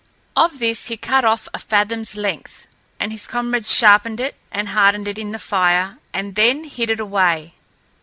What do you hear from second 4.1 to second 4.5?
it